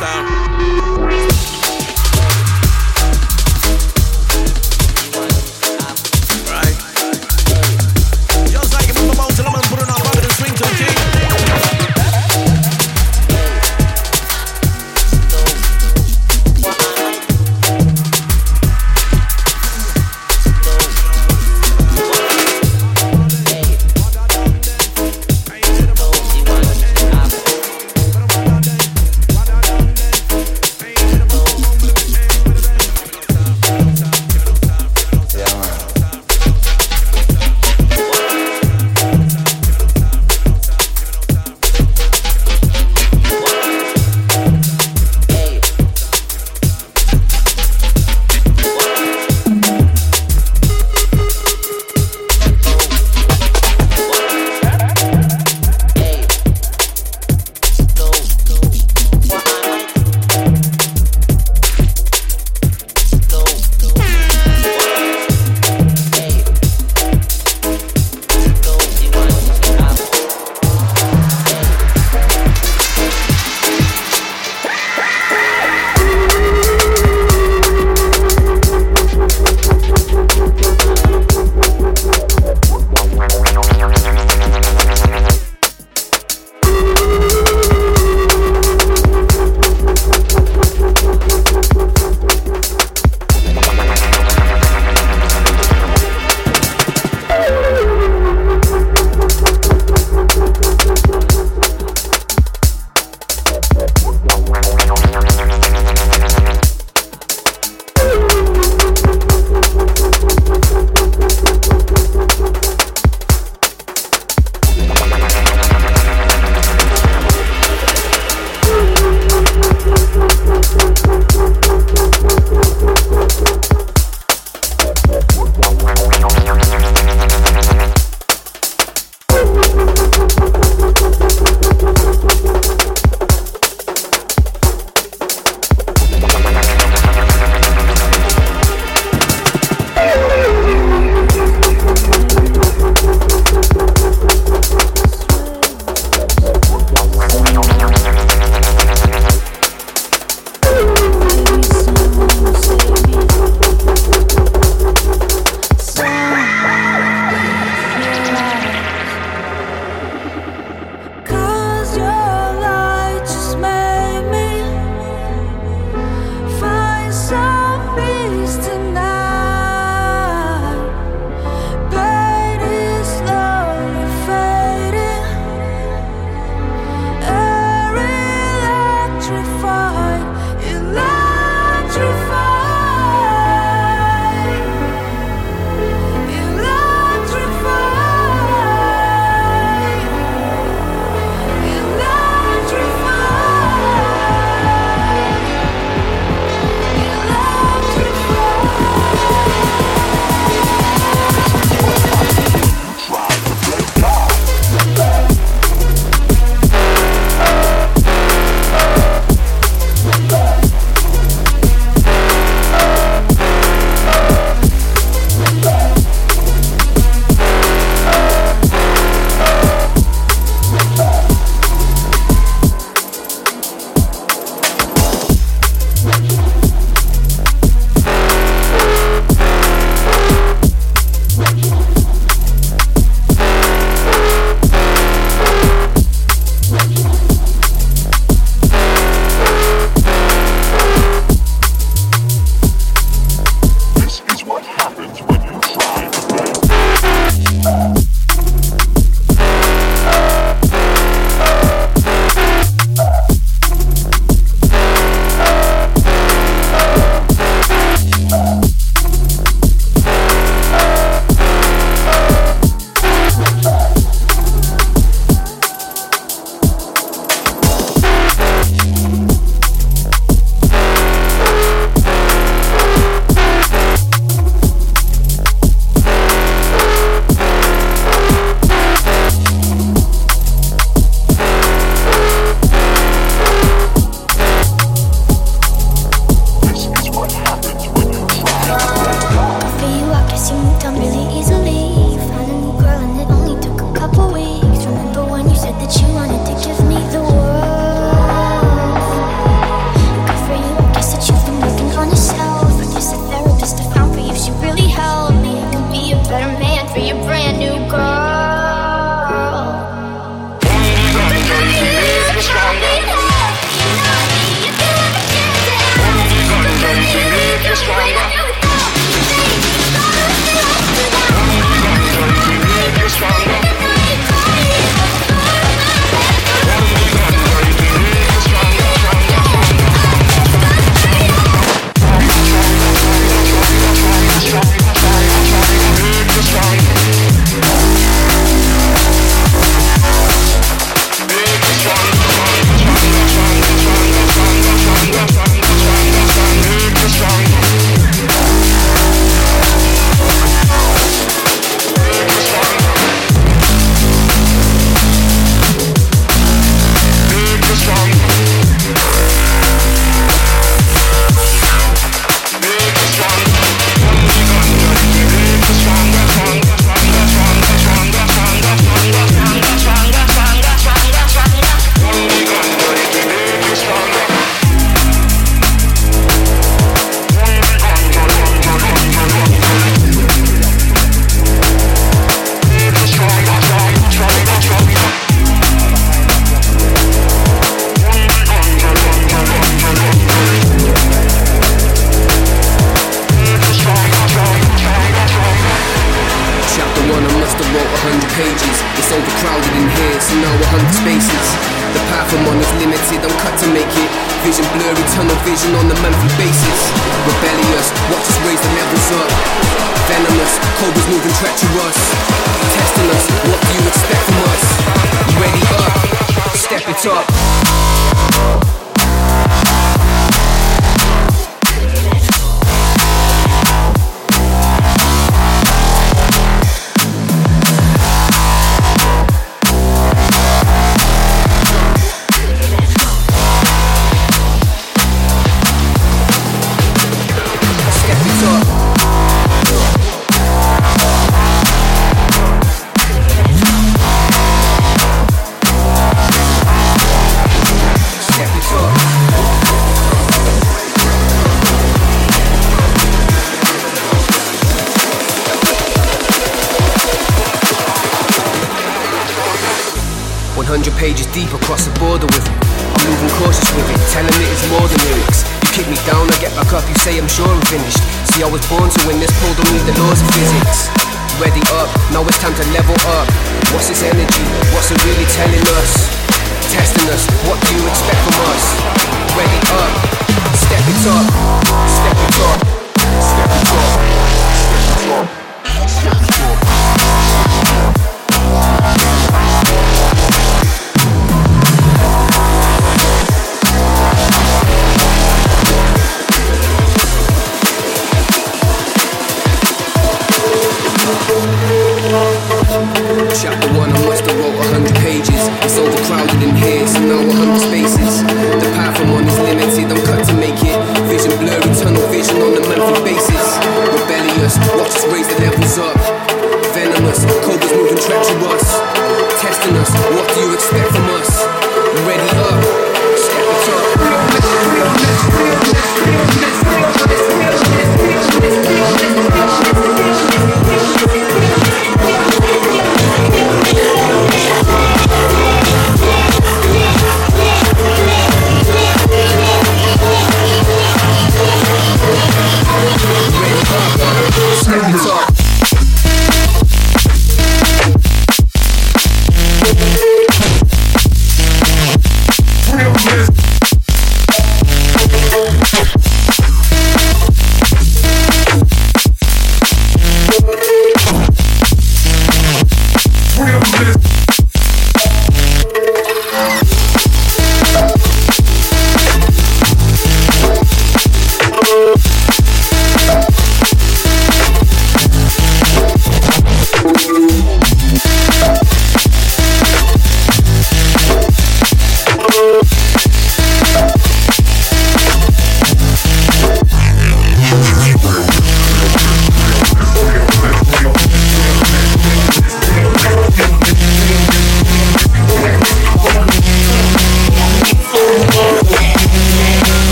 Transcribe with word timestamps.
star. 0.00 0.59